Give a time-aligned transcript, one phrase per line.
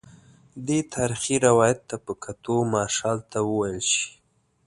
[0.65, 4.07] دې تاریخي روایت ته په کتو مارشال ته وویل شي.